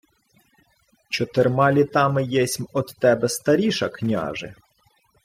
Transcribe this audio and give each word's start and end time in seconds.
—Чотирма 1.09 1.67
літами 1.75 2.23
єсмь 2.23 2.67
од 2.73 2.87
тебе 2.99 3.29
старіша, 3.29 3.89
княже. 3.89 4.55